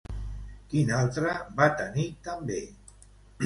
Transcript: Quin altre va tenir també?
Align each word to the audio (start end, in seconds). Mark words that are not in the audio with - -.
Quin 0.71 0.89
altre 1.01 1.35
va 1.61 1.69
tenir 1.85 2.09
també? 2.31 2.59